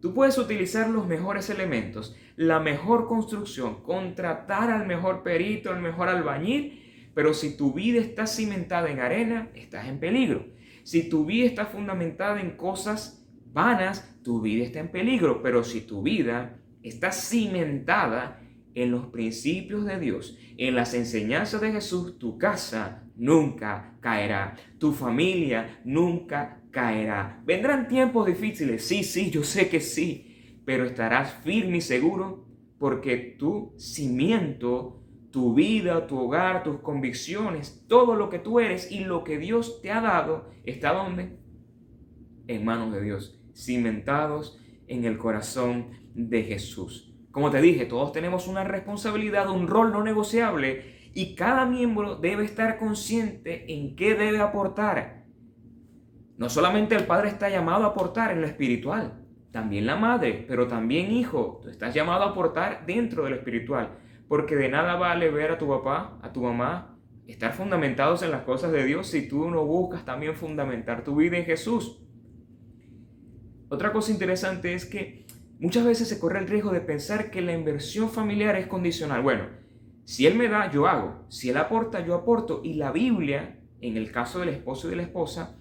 [0.00, 6.08] Tú puedes utilizar los mejores elementos, la mejor construcción, contratar al mejor perito, al mejor
[6.08, 10.46] albañil, pero si tu vida está cimentada en arena, estás en peligro.
[10.84, 15.42] Si tu vida está fundamentada en cosas vanas, tu vida está en peligro.
[15.42, 18.40] Pero si tu vida está cimentada
[18.74, 24.56] en los principios de Dios, en las enseñanzas de Jesús, tu casa nunca caerá.
[24.78, 27.42] Tu familia nunca caerá.
[27.44, 32.46] Vendrán tiempos difíciles, sí, sí, yo sé que sí, pero estarás firme y seguro
[32.78, 34.98] porque tu cimiento
[35.30, 39.80] tu vida, tu hogar, tus convicciones, todo lo que tú eres y lo que Dios
[39.82, 41.38] te ha dado, ¿está donde
[42.46, 47.14] En manos de Dios, cimentados en el corazón de Jesús.
[47.30, 52.44] Como te dije, todos tenemos una responsabilidad, un rol no negociable y cada miembro debe
[52.44, 55.17] estar consciente en qué debe aportar.
[56.38, 60.68] No solamente el padre está llamado a aportar en lo espiritual, también la madre, pero
[60.68, 63.98] también hijo, tú estás llamado a aportar dentro de lo espiritual.
[64.28, 66.96] Porque de nada vale ver a tu papá, a tu mamá,
[67.26, 71.36] estar fundamentados en las cosas de Dios si tú no buscas también fundamentar tu vida
[71.36, 71.98] en Jesús.
[73.68, 75.26] Otra cosa interesante es que
[75.58, 79.22] muchas veces se corre el riesgo de pensar que la inversión familiar es condicional.
[79.22, 79.46] Bueno,
[80.04, 81.26] si Él me da, yo hago.
[81.30, 82.60] Si Él aporta, yo aporto.
[82.62, 85.57] Y la Biblia, en el caso del esposo y de la esposa,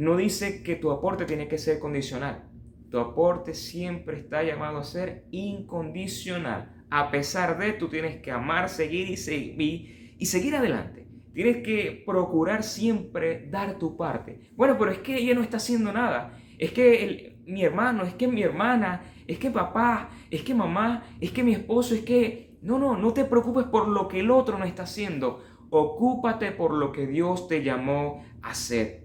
[0.00, 2.48] no dice que tu aporte tiene que ser condicional.
[2.90, 8.68] Tu aporte siempre está llamado a ser incondicional a pesar de, tú tienes que amar,
[8.68, 11.06] seguir y, seguir y seguir adelante.
[11.32, 14.50] Tienes que procurar siempre dar tu parte.
[14.56, 16.36] Bueno, pero es que ella no está haciendo nada.
[16.58, 21.30] Es que mi hermano, es que mi hermana, es que papá, es que mamá, es
[21.30, 22.50] que mi esposo, es que...
[22.62, 25.42] No, no, no te preocupes por lo que el otro no está haciendo.
[25.70, 28.99] Ocúpate por lo que Dios te llamó a hacer.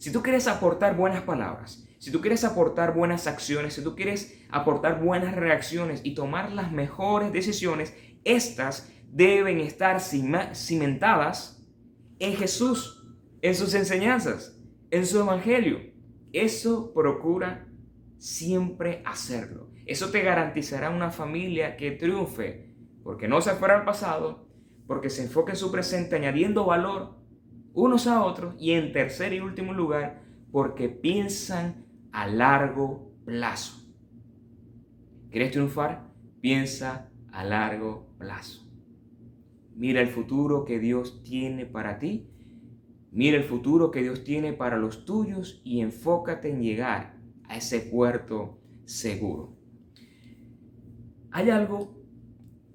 [0.00, 4.42] Si tú quieres aportar buenas palabras, si tú quieres aportar buenas acciones, si tú quieres
[4.48, 11.68] aportar buenas reacciones y tomar las mejores decisiones, estas deben estar cimentadas
[12.18, 13.06] en Jesús,
[13.42, 14.58] en sus enseñanzas,
[14.90, 15.80] en su evangelio.
[16.32, 17.68] Eso procura
[18.16, 19.68] siempre hacerlo.
[19.84, 24.48] Eso te garantizará una familia que triunfe, porque no se fuera al pasado,
[24.86, 27.19] porque se enfoque en su presente añadiendo valor
[27.74, 33.86] unos a otros y en tercer y último lugar, porque piensan a largo plazo.
[35.30, 36.10] ¿Quieres triunfar?
[36.40, 38.68] Piensa a largo plazo.
[39.74, 42.28] Mira el futuro que Dios tiene para ti.
[43.12, 47.16] Mira el futuro que Dios tiene para los tuyos y enfócate en llegar
[47.48, 49.56] a ese puerto seguro.
[51.30, 51.96] Hay algo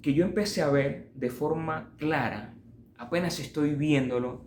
[0.01, 2.53] que yo empecé a ver de forma clara,
[2.97, 4.44] apenas estoy viéndolo,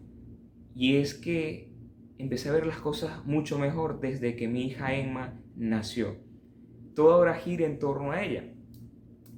[0.79, 1.73] y es que
[2.19, 6.15] empecé a ver las cosas mucho mejor desde que mi hija Emma nació.
[6.95, 8.45] Todo ahora gira en torno a ella.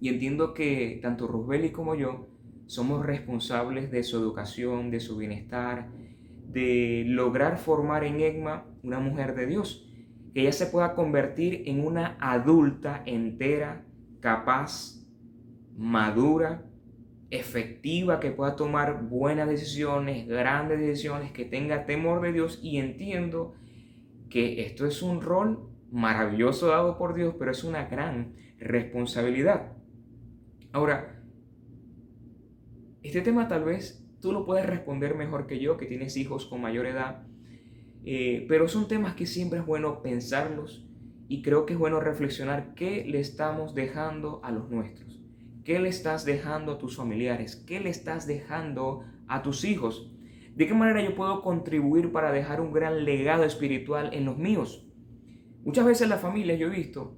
[0.02, 2.28] Y entiendo que tanto Rosbelli como yo
[2.66, 5.88] somos responsables de su educación, de su bienestar,
[6.46, 9.90] de lograr formar en Emma una mujer de Dios,
[10.34, 13.86] que ella se pueda convertir en una adulta entera,
[14.20, 15.06] capaz,
[15.74, 16.69] madura,
[17.30, 23.54] efectiva, que pueda tomar buenas decisiones, grandes decisiones, que tenga temor de Dios y entiendo
[24.28, 29.72] que esto es un rol maravilloso dado por Dios, pero es una gran responsabilidad.
[30.72, 31.22] Ahora,
[33.02, 36.60] este tema tal vez tú lo puedes responder mejor que yo, que tienes hijos con
[36.60, 37.26] mayor edad,
[38.04, 40.86] eh, pero son temas que siempre es bueno pensarlos
[41.28, 45.19] y creo que es bueno reflexionar qué le estamos dejando a los nuestros.
[45.70, 47.54] ¿Qué le estás dejando a tus familiares?
[47.54, 50.12] ¿Qué le estás dejando a tus hijos?
[50.56, 54.84] ¿De qué manera yo puedo contribuir para dejar un gran legado espiritual en los míos?
[55.62, 57.16] Muchas veces la familia yo he visto,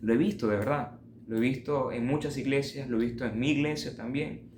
[0.00, 3.38] lo he visto de verdad, lo he visto en muchas iglesias, lo he visto en
[3.38, 4.48] mi iglesia también,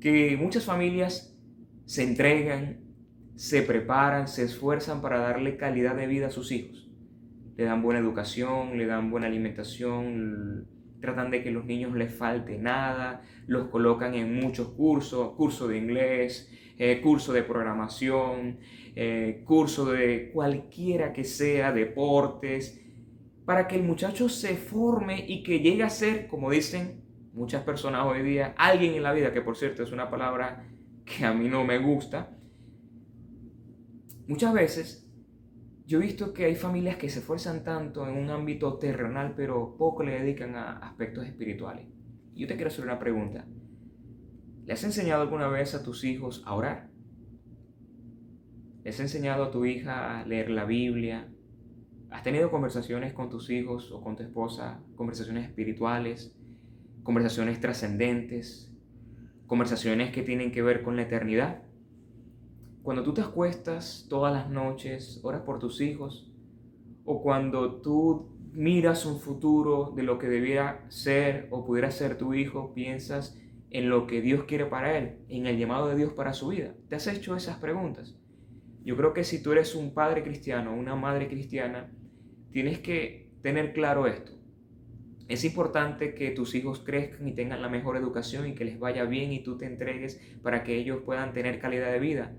[0.00, 1.36] que muchas familias
[1.84, 2.84] se entregan,
[3.34, 6.88] se preparan, se esfuerzan para darle calidad de vida a sus hijos.
[7.56, 12.58] Le dan buena educación, le dan buena alimentación, tratan de que los niños les falte
[12.58, 18.58] nada, los colocan en muchos cursos, curso de inglés, eh, curso de programación,
[18.94, 22.80] eh, curso de cualquiera que sea, deportes,
[23.44, 28.06] para que el muchacho se forme y que llegue a ser, como dicen muchas personas
[28.06, 30.66] hoy día, alguien en la vida, que por cierto es una palabra
[31.04, 32.36] que a mí no me gusta,
[34.26, 35.09] muchas veces
[35.90, 39.74] yo he visto que hay familias que se esfuerzan tanto en un ámbito terrenal, pero
[39.76, 41.84] poco le dedican a aspectos espirituales.
[42.32, 43.44] Yo te quiero hacer una pregunta.
[44.66, 46.90] ¿Le has enseñado alguna vez a tus hijos a orar?
[48.84, 51.28] ¿Le has enseñado a tu hija a leer la Biblia?
[52.10, 56.32] ¿Has tenido conversaciones con tus hijos o con tu esposa, conversaciones espirituales,
[57.02, 58.72] conversaciones trascendentes,
[59.48, 61.64] conversaciones que tienen que ver con la eternidad?
[62.82, 66.30] Cuando tú te acuestas todas las noches, oras por tus hijos,
[67.04, 72.34] o cuando tú miras un futuro de lo que debiera ser o pudiera ser tu
[72.34, 73.38] hijo, piensas
[73.70, 76.74] en lo que Dios quiere para él, en el llamado de Dios para su vida.
[76.88, 78.16] ¿Te has hecho esas preguntas?
[78.82, 81.92] Yo creo que si tú eres un padre cristiano, una madre cristiana,
[82.50, 84.32] tienes que tener claro esto.
[85.28, 89.04] Es importante que tus hijos crezcan y tengan la mejor educación y que les vaya
[89.04, 92.36] bien y tú te entregues para que ellos puedan tener calidad de vida.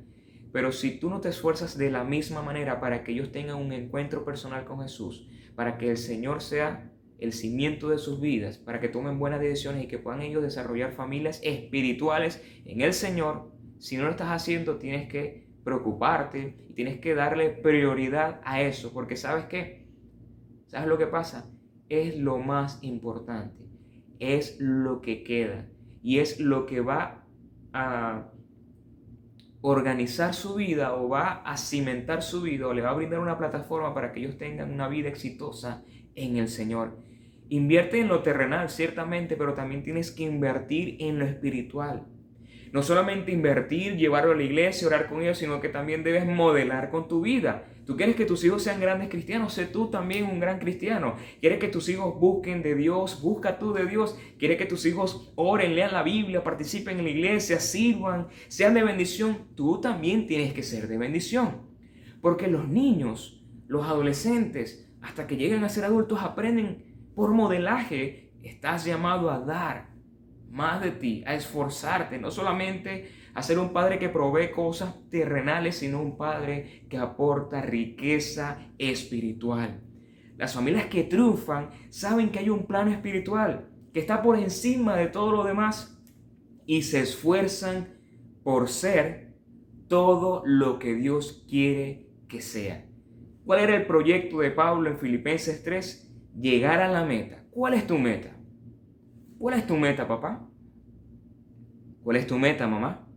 [0.52, 3.72] Pero si tú no te esfuerzas de la misma manera para que ellos tengan un
[3.72, 8.80] encuentro personal con Jesús, para que el Señor sea el cimiento de sus vidas, para
[8.80, 13.96] que tomen buenas decisiones y que puedan ellos desarrollar familias espirituales en el Señor, si
[13.96, 19.16] no lo estás haciendo tienes que preocuparte y tienes que darle prioridad a eso, porque
[19.16, 19.88] sabes qué,
[20.66, 21.50] sabes lo que pasa,
[21.90, 23.64] es lo más importante,
[24.20, 25.68] es lo que queda
[26.02, 27.26] y es lo que va
[27.74, 28.32] a
[29.62, 33.38] organizar su vida o va a cimentar su vida o le va a brindar una
[33.38, 35.84] plataforma para que ellos tengan una vida exitosa
[36.16, 36.98] en el Señor.
[37.50, 42.08] Invierte en lo terrenal, ciertamente, pero también tienes que invertir en lo espiritual.
[42.72, 46.90] No solamente invertir, llevarlo a la iglesia, orar con ellos, sino que también debes modelar
[46.90, 47.66] con tu vida.
[47.86, 51.16] Tú quieres que tus hijos sean grandes cristianos, sé tú también un gran cristiano.
[51.40, 54.18] Quieres que tus hijos busquen de Dios, busca tú de Dios.
[54.38, 58.84] Quieres que tus hijos oren, lean la Biblia, participen en la iglesia, sirvan, sean de
[58.84, 59.48] bendición.
[59.56, 61.70] Tú también tienes que ser de bendición.
[62.22, 68.34] Porque los niños, los adolescentes, hasta que lleguen a ser adultos, aprenden por modelaje.
[68.44, 69.90] Estás llamado a dar
[70.52, 75.78] más de ti, a esforzarte, no solamente a ser un padre que provee cosas terrenales,
[75.78, 79.82] sino un padre que aporta riqueza espiritual.
[80.38, 85.08] Las familias que triunfan saben que hay un plano espiritual que está por encima de
[85.08, 86.02] todo lo demás
[86.66, 87.90] y se esfuerzan
[88.44, 89.36] por ser
[89.88, 92.86] todo lo que Dios quiere que sea.
[93.46, 96.12] ¿Cuál era el proyecto de Pablo en Filipenses 3?
[96.40, 97.44] Llegar a la meta.
[97.52, 98.36] ¿Cuál es tu meta?
[99.38, 100.48] ¿Cuál es tu meta, papá?
[102.04, 103.08] ¿Cuál es tu meta, mamá?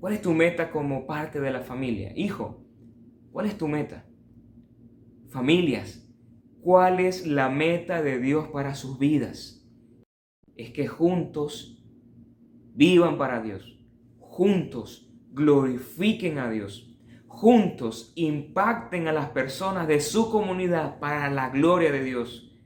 [0.00, 2.12] ¿Cuál es tu meta como parte de la familia?
[2.16, 2.64] Hijo,
[3.32, 4.06] ¿cuál es tu meta?
[5.28, 6.10] Familias,
[6.62, 9.62] ¿cuál es la meta de Dios para sus vidas?
[10.56, 11.84] Es que juntos
[12.74, 13.78] vivan para Dios,
[14.18, 21.92] juntos glorifiquen a Dios, juntos impacten a las personas de su comunidad para la gloria
[21.92, 22.58] de Dios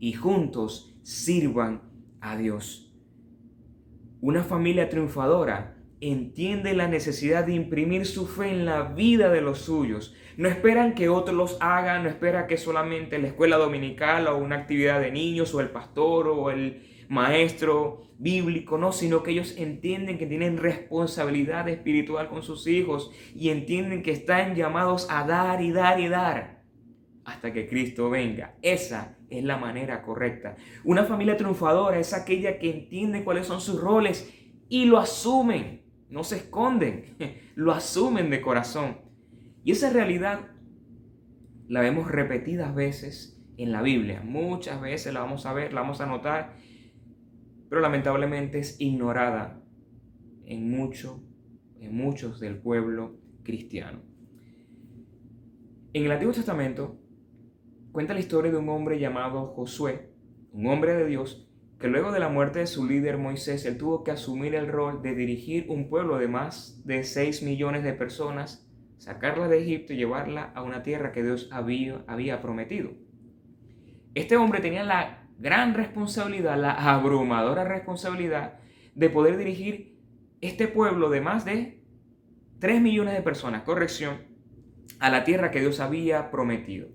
[0.00, 1.82] y juntos sirvan
[2.20, 2.92] a Dios.
[4.20, 9.58] Una familia triunfadora entiende la necesidad de imprimir su fe en la vida de los
[9.60, 10.14] suyos.
[10.36, 14.56] No esperan que otros los hagan, no espera que solamente la escuela dominical o una
[14.56, 20.16] actividad de niños o el pastor o el maestro bíblico, no, sino que ellos entienden
[20.16, 25.72] que tienen responsabilidad espiritual con sus hijos y entienden que están llamados a dar y
[25.72, 26.60] dar y dar
[27.24, 28.56] hasta que Cristo venga.
[28.62, 30.56] Esa es la manera correcta.
[30.84, 34.32] Una familia triunfadora es aquella que entiende cuáles son sus roles
[34.68, 35.79] y lo asumen,
[36.10, 37.16] no se esconden,
[37.54, 38.98] lo asumen de corazón.
[39.64, 40.50] Y esa realidad
[41.68, 44.22] la vemos repetidas veces en la Biblia.
[44.22, 46.56] Muchas veces la vamos a ver, la vamos a notar,
[47.68, 49.62] pero lamentablemente es ignorada
[50.46, 51.22] en mucho,
[51.78, 54.00] en muchos del pueblo cristiano.
[55.92, 56.98] En el Antiguo Testamento
[57.92, 60.10] cuenta la historia de un hombre llamado Josué,
[60.52, 61.49] un hombre de Dios,
[61.80, 65.00] que luego de la muerte de su líder Moisés, él tuvo que asumir el rol
[65.00, 69.96] de dirigir un pueblo de más de 6 millones de personas, sacarla de Egipto y
[69.96, 72.90] llevarla a una tierra que Dios había, prometido.
[74.14, 78.58] Este hombre tenía la gran responsabilidad, la abrumadora responsabilidad
[78.94, 79.98] de poder dirigir
[80.42, 81.82] este pueblo de más de
[82.58, 84.18] 3 millones de personas, corrección,
[84.98, 86.88] a la tierra que Dios había prometido.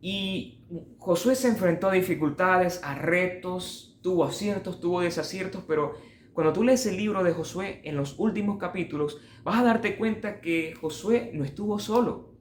[0.00, 0.64] Y
[0.98, 5.94] Josué se enfrentó a dificultades, a retos, tuvo aciertos, tuvo desaciertos, pero
[6.32, 10.40] cuando tú lees el libro de Josué en los últimos capítulos, vas a darte cuenta
[10.40, 12.34] que Josué no estuvo solo.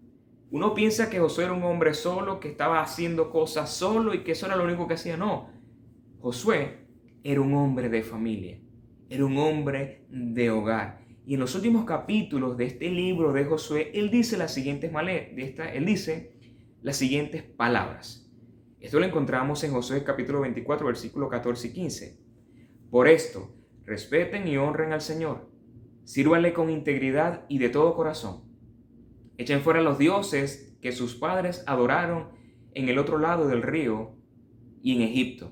[0.51, 4.33] Uno piensa que Josué era un hombre solo, que estaba haciendo cosas solo y que
[4.33, 5.17] eso era lo único que hacía.
[5.17, 5.49] No,
[6.19, 6.85] Josué
[7.23, 8.59] era un hombre de familia,
[9.09, 11.01] era un hombre de hogar.
[11.25, 15.85] Y en los últimos capítulos de este libro de Josué, él dice las siguientes, él
[15.85, 16.37] dice
[16.81, 18.26] las siguientes palabras.
[18.79, 22.19] Esto lo encontramos en Josué capítulo 24, versículo 14 y 15.
[22.91, 23.51] Por esto,
[23.85, 25.49] respeten y honren al Señor.
[26.03, 28.43] Sírvanle con integridad y de todo corazón.
[29.37, 32.29] Echen fuera los dioses que sus padres adoraron
[32.75, 34.15] en el otro lado del río
[34.83, 35.51] y en Egipto,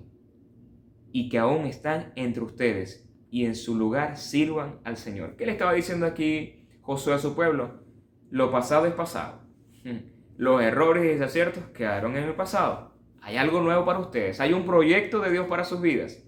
[1.11, 5.35] y que aún están entre ustedes, y en su lugar sirvan al Señor.
[5.35, 7.83] ¿Qué le estaba diciendo aquí Josué a su pueblo?
[8.29, 9.41] Lo pasado es pasado.
[10.37, 12.94] Los errores y desaciertos quedaron en el pasado.
[13.25, 14.39] Hay algo nuevo para ustedes.
[14.39, 16.23] Hay un proyecto de Dios para sus vidas.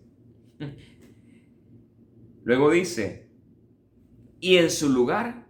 [2.44, 3.30] Luego dice,
[4.40, 5.46] y en su lugar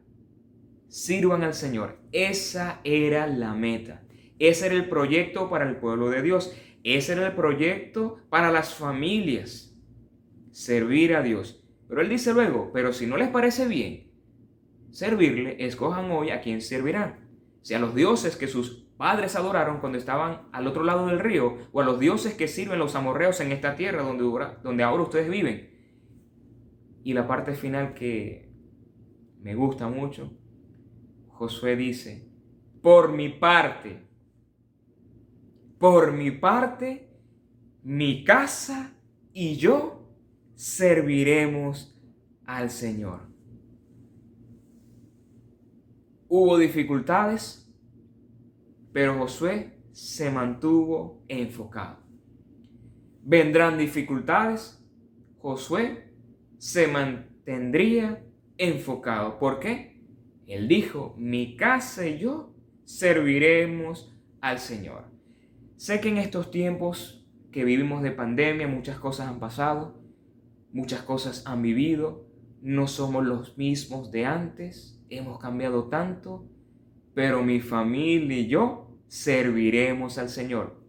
[0.89, 2.02] sirvan al Señor.
[2.12, 4.04] Esa era la meta.
[4.39, 6.54] Ese era el proyecto para el pueblo de Dios.
[6.84, 9.74] Ese era el proyecto para las familias.
[10.52, 11.64] Servir a Dios.
[11.88, 14.12] Pero él dice luego, pero si no les parece bien
[14.91, 17.20] servirle, escojan hoy a quién servirán.
[17.62, 21.58] Si a los dioses que sus padres adoraron cuando estaban al otro lado del río,
[21.72, 24.24] o a los dioses que sirven los amorreos en esta tierra donde,
[24.64, 25.70] donde ahora ustedes viven.
[27.04, 28.52] Y la parte final que
[29.41, 30.34] me gusta mucho,
[31.30, 32.28] Josué dice,
[32.82, 34.08] por mi parte,
[35.78, 37.08] por mi parte,
[37.84, 38.93] mi casa
[39.34, 40.10] y yo
[40.56, 41.95] serviremos
[42.45, 43.22] al Señor.
[46.28, 47.66] Hubo dificultades,
[48.98, 52.00] pero Josué se mantuvo enfocado.
[53.22, 54.84] Vendrán dificultades,
[55.38, 56.16] Josué
[56.58, 58.26] se mantendría
[58.58, 59.38] enfocado.
[59.38, 60.04] ¿Por qué?
[60.48, 65.04] Él dijo, mi casa y yo serviremos al Señor.
[65.76, 70.02] Sé que en estos tiempos que vivimos de pandemia muchas cosas han pasado,
[70.74, 72.26] muchas cosas han vivido,
[72.64, 76.50] no somos los mismos de antes, hemos cambiado tanto,
[77.14, 80.82] pero mi familia y yo serviremos al Señor.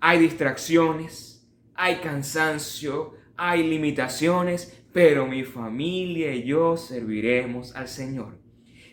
[0.00, 8.38] Hay distracciones, hay cansancio, hay limitaciones, pero mi familia y yo serviremos al Señor.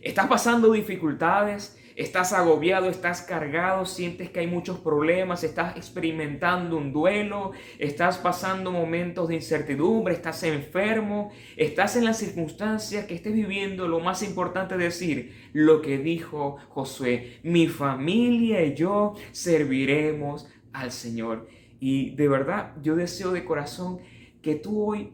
[0.01, 6.91] Estás pasando dificultades, estás agobiado, estás cargado, sientes que hay muchos problemas, estás experimentando un
[6.93, 13.87] duelo, estás pasando momentos de incertidumbre, estás enfermo, estás en las circunstancias que estés viviendo,
[13.87, 20.91] lo más importante es decir lo que dijo Josué, mi familia y yo serviremos al
[20.91, 21.47] Señor.
[21.79, 23.99] Y de verdad, yo deseo de corazón
[24.41, 25.13] que tú hoy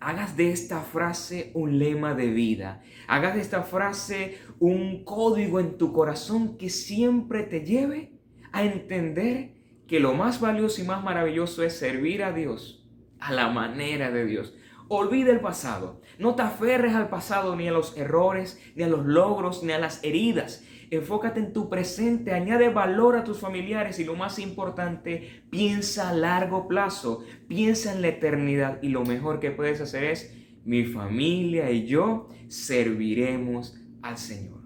[0.00, 2.82] hagas de esta frase un lema de vida.
[3.06, 8.12] Hagas de esta frase un código en tu corazón que siempre te lleve
[8.52, 9.54] a entender
[9.86, 12.86] que lo más valioso y más maravilloso es servir a Dios
[13.18, 14.54] a la manera de Dios.
[14.88, 16.00] Olvida el pasado.
[16.18, 19.78] No te aferres al pasado ni a los errores, ni a los logros, ni a
[19.78, 20.64] las heridas.
[20.90, 26.14] Enfócate en tu presente, añade valor a tus familiares y lo más importante, piensa a
[26.14, 30.34] largo plazo, piensa en la eternidad y lo mejor que puedes hacer es,
[30.64, 34.62] mi familia y yo serviremos al Señor.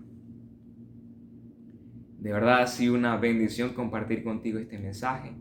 [2.18, 5.32] De verdad ha sido una bendición compartir contigo este mensaje.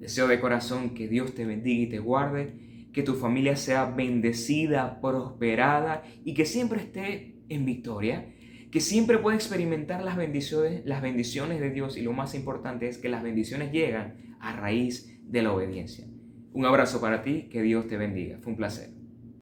[0.00, 5.00] Deseo de corazón que Dios te bendiga y te guarde, que tu familia sea bendecida,
[5.00, 8.34] prosperada y que siempre esté en victoria
[8.70, 12.98] que siempre puede experimentar las bendiciones, las bendiciones de Dios y lo más importante es
[12.98, 16.06] que las bendiciones llegan a raíz de la obediencia.
[16.52, 18.38] Un abrazo para ti, que Dios te bendiga.
[18.38, 18.97] Fue un placer.